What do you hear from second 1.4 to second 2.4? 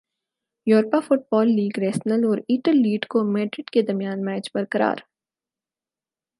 league Arsenal اور